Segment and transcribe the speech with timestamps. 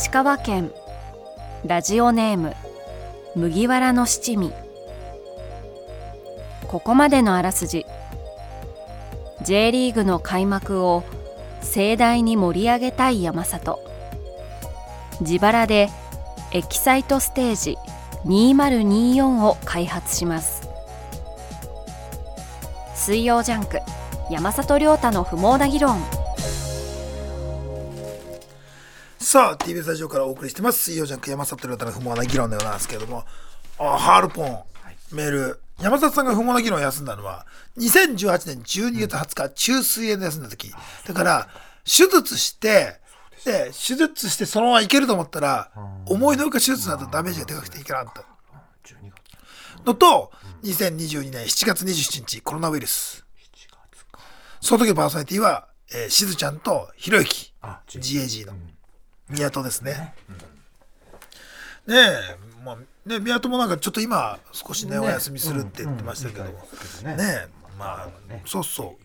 [0.00, 0.72] 石川県。
[1.66, 2.56] ラジオネーム
[3.36, 4.50] 麦わらの七味。
[6.68, 7.84] ここまでのあらすじ。
[9.42, 11.04] J リーグの開幕を
[11.60, 13.78] 盛大に盛り上げたい山里。
[15.20, 15.90] 自腹で
[16.52, 17.76] エキサイトステージ
[18.24, 20.66] 2024を開発します。
[22.94, 23.80] 水曜ジャンク
[24.30, 26.00] 山里亮太の不毛な議論。
[29.30, 30.80] さあ TBS ラジオからお送りしてます。
[30.80, 33.24] 水曜ジャンク山里亮太の不毛な議論でございますけれども。
[33.78, 34.58] あハールポン、
[35.12, 35.60] メール。
[35.80, 37.46] 山里さんが不毛な議論を休んだのは
[37.78, 40.74] 2018年12月20日、中水炎で休んだ時。
[41.06, 41.48] だから
[41.84, 42.98] 手術して
[43.44, 45.70] で手術してそのままいけると思ったら
[46.06, 48.24] 思いのほか手術になったらダメージがでかくていけなかった
[49.86, 50.32] のと
[50.64, 53.24] 2022年7月27日コロナウイルス。
[54.60, 57.54] その時のパーソナリティは、えーしずちゃんとひろゆき。
[57.62, 58.54] あ GAG の
[59.30, 60.14] 宮戸ですね。
[61.86, 61.96] ね。
[61.96, 62.76] え、まあ、
[63.08, 66.50] ね宮戸もなんかちょっと今少しねお休みするって言ってましたけども、
[67.04, 68.08] ねねえまあ
[68.46, 68.96] そうそ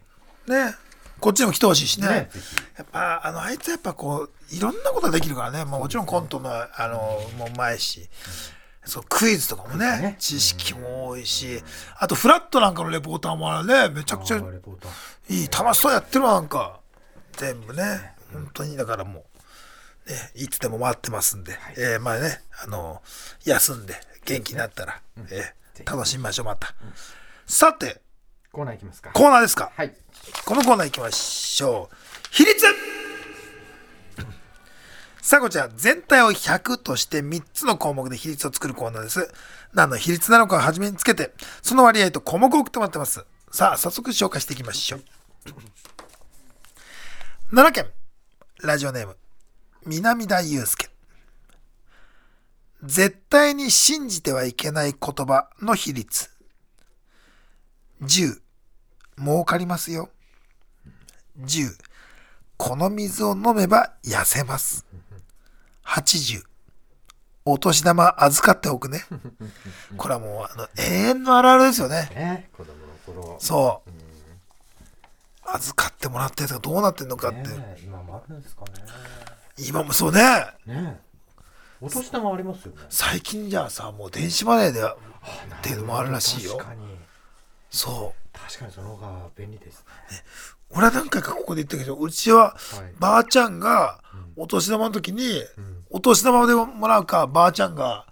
[0.47, 0.51] う。
[0.51, 0.75] ね
[1.19, 2.29] こっちにも来てほしいしね。
[2.77, 8.09] やっぱあのあいつやっぱこういろんなことができるからね、まあ、もちろんコントのあのもう前し。
[8.87, 10.15] そうクイズとかもねね。
[10.19, 11.63] 知識も多いし、
[11.97, 13.95] あとフラットなんかのレポーターもあれね。
[13.95, 16.79] めちゃくちゃいい楽しそうやってるわなんか。
[17.33, 18.13] 全部ね。
[18.31, 18.77] 本当に。
[18.77, 19.23] だからもう、
[20.07, 23.01] ね、いつでも待ってますんで、えーまあねあの
[23.43, 26.73] 休んで元気になったら、えー楽しみましょうまた、
[27.45, 28.01] さて
[28.55, 29.11] コーナーいきますか。
[29.11, 29.93] コーナーですか、はい。
[30.45, 31.95] このコーナー行きましょう。
[32.31, 32.61] 比率。
[35.21, 39.29] さあこちら全体を100として3つの項目で比率を作るコーナーです。
[39.73, 43.25] 何の比率なのかを初めにつけてその割合と項目を送ってもらってます。
[43.51, 45.03] さあ早速紹介していきましょう。
[47.53, 47.91] 奈良県。
[48.61, 49.17] ラジオネーム
[49.85, 50.89] 南田祐介。
[52.83, 56.31] 絶対に信じてはいけない言葉の比率。
[58.01, 58.39] 10
[59.19, 60.09] 儲かりますよ。
[61.39, 61.75] 10
[62.57, 64.85] この水を飲めば痩せます。
[65.85, 66.41] 80
[67.45, 69.03] お年玉預かっておくね。
[69.97, 72.09] これはもうあの永遠のあるあるですよね。
[72.15, 73.37] ね子供の頃。
[73.39, 73.89] そう。
[75.47, 77.45] 預かってもらったやつがどうなってんのかって、ね
[77.77, 78.71] え今もあるんですかね
[79.57, 80.21] 今もそうね。
[80.65, 81.05] ねえ。
[81.81, 82.81] お年玉ありますよね。
[82.89, 84.85] 最近じゃあさもう電子マネーでっ
[85.61, 86.57] ていうのもあるらしいよ。
[86.57, 86.81] 確かに。
[87.69, 88.37] そう。
[88.37, 89.85] 確かにその方が便利ですね。
[90.71, 92.55] 俺は何回かここで言ったけどうちはは
[92.89, 92.93] い。
[92.99, 94.01] ばあちゃんが
[94.35, 95.43] お年玉の時に、
[95.89, 98.05] お年玉でもらうかばあちゃんが、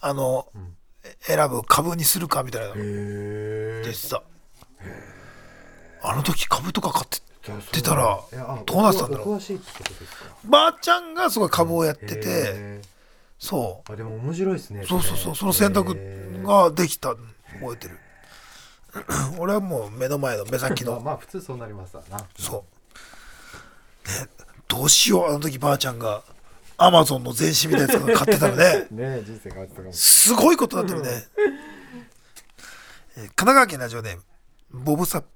[0.00, 0.48] あの、
[1.20, 4.22] 選ぶ株にするかみたいなでさ
[6.02, 8.20] あの時株とか買ってえてたら
[8.66, 10.50] どうなってたんだろう。
[10.50, 12.80] ばあちゃんがすごい株をやってて
[13.38, 17.98] そあでも面白いですねうそうそうそうその選択へができた覚えてる。
[19.38, 21.00] 俺はもう目の前の目先の。
[21.00, 22.18] まあ普通そうなりますわな。
[22.38, 22.64] そ
[24.06, 24.08] う。
[24.08, 24.28] ね
[24.66, 26.22] どうしようあの時ばあちゃんが
[26.76, 28.86] アマゾンの全紙みたいなやつが買ってたらね。
[28.92, 29.92] ねえ人生変わってたかも。
[29.92, 31.26] すごいことになってるね。
[33.16, 34.22] えー神奈川県ラジオネーム、
[34.84, 35.28] ボブサップ。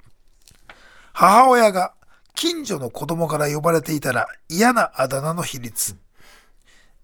[1.12, 1.94] 母親が
[2.34, 5.96] 近所の子供から呼ばれていたら嫌なあだ名の比率。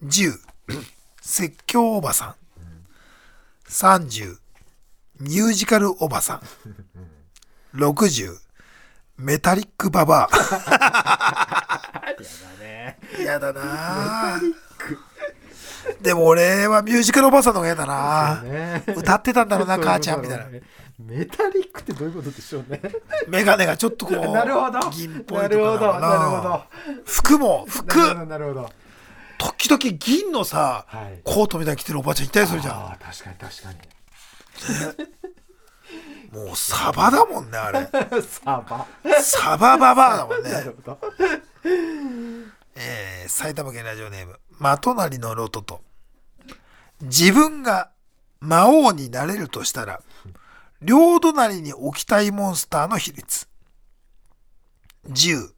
[0.05, 0.33] 10、
[1.21, 2.35] 説教おばさん。
[3.69, 4.37] 30、
[5.21, 6.41] ミュージカルおばさ
[7.75, 7.77] ん。
[7.77, 8.37] 60、
[9.19, 12.15] メタリックババア。
[13.19, 14.55] 嫌だなぁ
[16.03, 20.45] でも俺はミュージカルおばさんの方が嫌だなね歌ってたんだろうな母ちゃんみたいな
[20.99, 22.81] メタリックってどういうことでしょうね。
[23.29, 24.81] メガネがちょっとこう なるほど。
[24.91, 25.55] 銀っぽいなとかな。
[25.55, 26.67] るほどなるほな
[27.05, 27.99] 服もど服。
[27.99, 28.73] なるほどなるほど。
[29.39, 31.21] 時々銀のさ、はい。
[31.23, 33.79] コートみたいに着てるおばちゃんいたりするじゃああ確かに確かに。
[36.43, 37.89] ん もうサバだもんねあれ。
[38.23, 38.87] サバ。
[39.23, 40.51] サバババアだもんね。
[40.51, 40.99] なるほど。
[42.75, 45.81] えー埼玉県ラジオネームまとなりのロトと。
[47.03, 47.91] 自分が
[48.41, 50.01] 魔王になれるとしたら
[50.81, 53.49] 両隣に置きたいモンスターの比率。
[55.09, 55.49] 10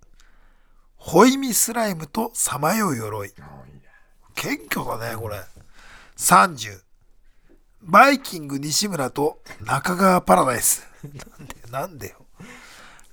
[0.97, 3.33] ホイミスライムとさまよう鎧。
[4.35, 5.41] 謙虚だねこれ。
[6.17, 6.81] 30
[7.83, 10.87] バイキング西村と中川パラダイス。
[11.03, 12.27] なんでなんでよ。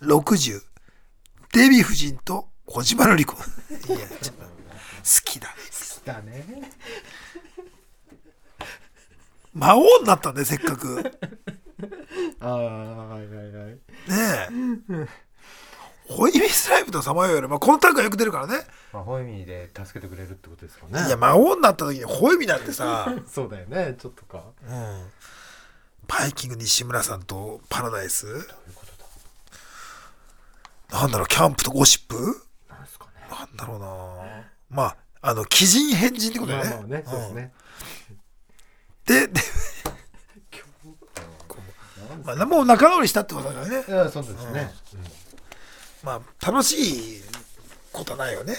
[0.02, 0.62] 60
[1.54, 3.34] デヴィ夫人と小島瑠璃子。
[3.34, 4.50] いやちょっと好
[5.26, 5.48] きだ。
[5.50, 5.54] ね
[6.06, 6.72] だね。
[9.54, 11.04] 魔王になったねせっかく。
[11.04, 11.12] ね
[12.40, 13.78] ああはいはいはい。
[14.10, 15.08] え。
[16.10, 18.60] ホイミスライムとさまよいより、まあ、このタッグがよく出るからね。
[18.94, 21.06] まあホイミで助けてくれるってことですかね。
[21.08, 24.44] いや魔王になった時にホイミなんてさ、 そうだよねちょっとか。
[24.66, 25.12] うん、
[26.08, 28.26] バイキング西村さんとパラダイス。
[28.26, 28.92] どういうこと
[30.96, 31.02] だ？
[31.02, 32.16] なんだろうキャンプとゴシップ？
[32.70, 33.12] なんですかね。
[33.30, 34.46] なんだろうな。
[34.70, 37.54] まああの鬼人変人ってことだよね,、まあまあねそうですね。
[39.06, 39.42] でで、
[42.24, 44.72] まあ、もう仲直りしたってことだからねそうですね。
[46.04, 47.22] まあ楽しい
[47.92, 48.56] ことはないよね。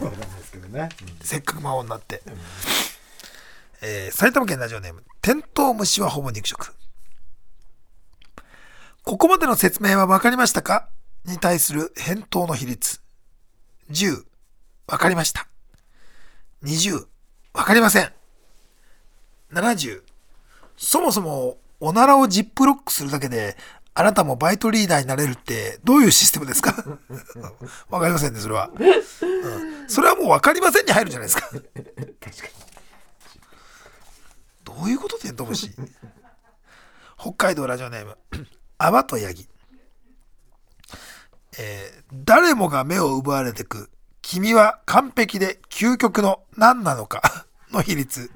[0.00, 0.10] うん。
[0.10, 0.88] そうなんですけどね。
[1.22, 2.22] せっかく魔王になって、
[3.82, 6.74] えー埼玉県ラジオネームテントウムシはほぼ肉食。
[9.02, 10.88] ここまでの説明は分かりましたか？
[11.24, 13.00] に対する返答の比率。
[13.90, 14.24] 10
[14.86, 15.46] 分かりました。
[16.62, 17.06] 20
[17.52, 18.12] 分かりません。
[19.52, 20.02] 70
[20.76, 23.56] そもそもおならをジップロックするだけで
[23.94, 26.74] あなたもバイトリーダーになれるってどういうシステムですか？
[27.90, 28.84] わかりませんねそれは、う
[29.84, 29.88] ん。
[29.88, 31.48] それはもう分かりませんに入るんじゃないですか。
[31.48, 31.72] 確かに。
[34.64, 35.70] どういうことテントウムシ
[37.18, 38.18] 北海道ラジオネーム
[38.78, 39.48] 泡とヤギ。
[41.58, 43.90] えー誰もが目を奪われてく
[44.22, 48.30] 君は完璧で究極の何なのかの比率。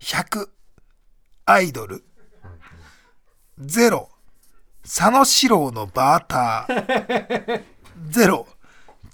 [0.00, 0.48] 100
[1.44, 2.04] アイドル
[3.60, 4.06] 0
[4.82, 7.62] 佐野史郎のバーター
[8.10, 8.46] 0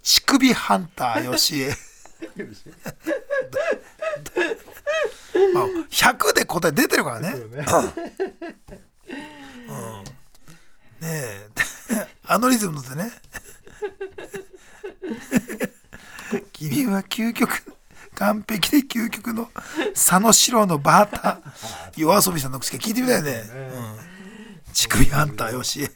[0.02, 1.70] 乳首ハンターよしえ
[5.54, 7.30] まあ、100で答え出てるからね。
[7.30, 7.38] ね
[11.00, 11.48] ねえ。
[12.26, 13.12] あのリズムでね。
[16.52, 17.67] 君は究極、
[18.18, 19.48] 完璧で究極の
[19.94, 21.92] 佐野史郎のバーター。
[21.96, 23.44] 夜遊びさんの口から聞いてみたいね。
[24.66, 24.72] うん。
[24.72, 25.88] 乳首ハンターよし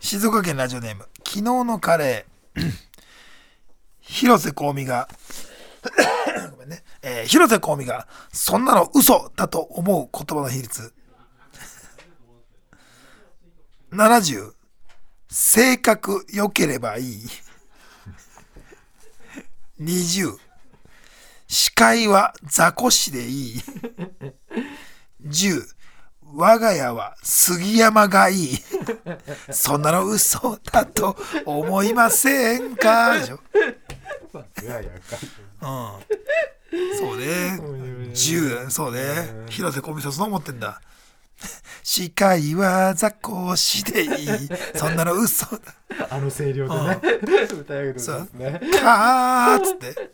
[0.00, 2.72] 静岡県ラジオネーム昨日のカレー。
[4.00, 5.08] 広瀬香美が
[6.52, 10.94] ごめんね、えー広瀬香美がそんなの嘘だと思う言葉の比率。
[13.92, 14.52] 70
[15.28, 17.26] 性格良ければいい
[19.80, 20.36] 20
[21.48, 23.62] 司会は雑魚師でいい
[25.24, 25.62] 10
[26.34, 28.58] 我が家は杉山がいい
[29.50, 33.12] そんなの嘘だと思いませんか？
[33.14, 33.26] うん。
[36.98, 37.58] そうね。
[38.12, 39.46] 10そうね。
[39.48, 40.80] 広瀬香美さんそう思ってんだ。
[41.88, 44.08] 司会は雑魚師でいい。
[44.74, 45.60] そんなの嘘だ。
[46.10, 47.00] あの声量でね
[47.60, 50.10] 歌えるんですねかーっつって。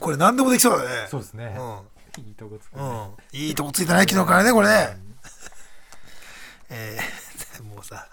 [0.00, 1.08] これ何でもできそうだね。
[1.10, 2.24] そうですねうん。
[2.24, 3.10] いいとこつくうん。
[3.32, 4.96] いいとこついたね、昨日からね、これね。
[6.70, 8.08] えー、もうさ、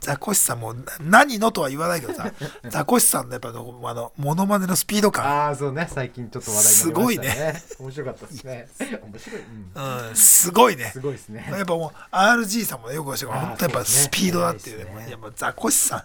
[0.00, 2.32] ザコシさんもな何のとは言わないけどさ、
[2.70, 5.26] ザコシさんのやっぱあの、あの、モノマネのスピード感。
[5.26, 5.88] ああそうね。
[5.92, 7.62] 最近ちょっと話題になりましたね。
[7.78, 8.68] 面白かったですね。
[9.02, 9.40] 面白い。
[9.40, 10.08] うん。
[10.08, 10.90] うん、すごいね。
[10.92, 11.00] す。
[11.00, 11.46] ごいですね。
[11.50, 14.84] やっぱもう RG さんもねよく教えてあー本当やっぱスピードだっていうね。
[14.84, 15.10] そうですね。
[15.10, 16.04] やっぱザコシさん、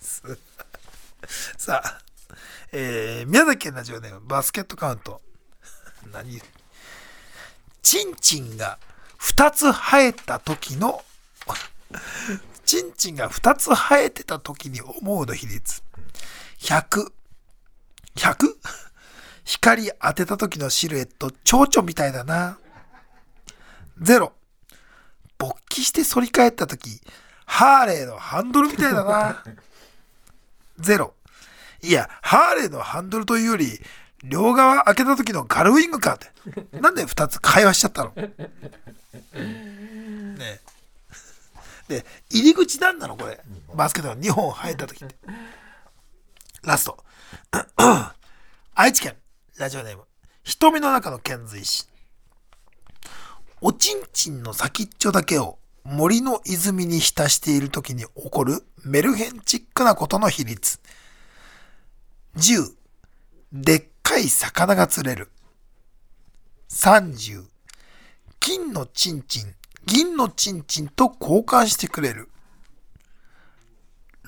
[0.00, 0.22] す
[1.56, 1.98] さあ、
[2.72, 5.20] えー宮崎県ラジオネームバスケットカウント。
[6.12, 6.42] 何？
[7.82, 8.78] チンチンが
[9.20, 11.04] 2つ生えた時の
[12.64, 15.82] チンチンが2つ生えてた時に思うの比率
[16.58, 17.10] 100100?
[19.44, 22.58] 光当てた時のシルエット蝶々みたいだな
[24.00, 24.32] ゼロ。
[25.38, 27.00] 勃起して反り返った時、
[27.46, 29.42] ハーレーのハンドルみたいだな。
[30.78, 31.14] ゼロ。
[31.82, 33.80] いや、ハーレーのハンドルというより、
[34.22, 36.30] 両側開けた時のガルウィングかって。
[36.78, 38.14] なんで二つ会話しちゃったの？
[41.92, 43.40] で、入り口なんなのこれ。
[43.74, 45.14] バスケットの2本入った時って。
[46.62, 47.04] ラスト。
[48.74, 49.16] 愛知県、
[49.56, 50.04] ラジオネーム。
[50.44, 51.88] 瞳の中の遣隋使。
[53.60, 60.80] おちんちんの先っちょだけを森の泉に浸している時に起こるメルヘンチックなことの比率。
[62.36, 62.72] 10、
[63.52, 65.30] でっかい魚が釣れる。
[66.70, 67.44] 30、
[68.40, 69.54] 金のちんちん、
[69.86, 72.28] 銀のちんちんと交換してくれる。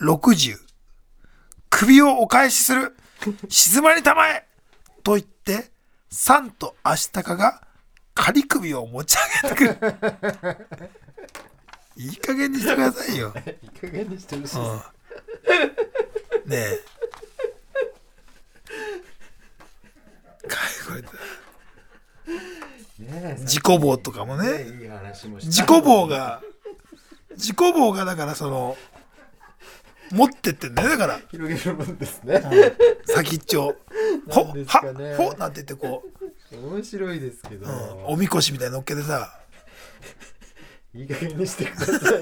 [0.01, 0.57] 60、
[1.71, 2.97] 首をお返しする。
[3.49, 4.47] 静まりたまえ
[5.03, 5.71] と言って、
[6.11, 7.63] サンとアシタカが
[8.15, 10.67] 仮首を持ち上げてくる。
[11.97, 13.33] いい加減にしてくださいよ。
[13.63, 14.77] いい加減にしてほしいうん
[16.51, 16.81] ねえ。
[20.49, 21.03] かいこれ
[22.99, 24.65] 自己棒とかもね。
[25.43, 26.43] 自己棒が
[27.33, 28.77] 自己棒がだからその
[30.13, 31.21] 持ってってんだよねだから。
[31.31, 32.43] 広げるもんですね。
[33.07, 33.75] 先っちょ。
[34.29, 35.17] ほなんですはかね。
[35.17, 36.05] ほなんて言ってこ
[36.53, 39.41] 面白いですけど、う、うん、おみこしみたいに乗っけてさ。
[40.95, 42.21] いい加減にしてください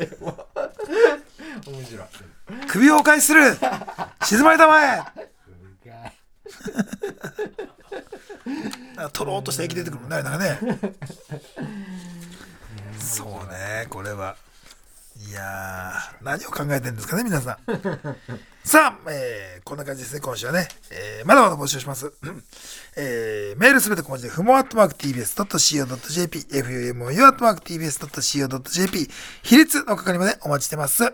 [1.67, 2.07] 面白い。
[2.69, 3.43] 首をお返しする。
[4.25, 5.03] 静まりたまえ
[9.11, 10.59] とろーっとした液出てくるもんねなんかね。
[12.99, 14.37] そうねこれは。
[15.29, 17.57] いやー何を考えてるんですかね皆さん。
[18.65, 22.13] さあ、えーこんな感じですね今週はね、えーまだまだ募集します、
[22.97, 29.11] えーメールすべて小文字でふもアットマーク TBS.CO.JP FUMOU アットマーク TBS.CO.JP
[29.43, 31.13] 比率の係までお待ちしてます